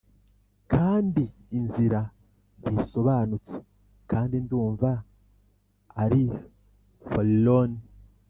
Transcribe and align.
kandi 0.73 1.23
inzira 1.57 1.99
ntisobanutse 2.71 3.57
kandi 4.11 4.35
ndumva 4.45 4.89
ari 6.03 6.21
forlorn, 7.09 7.73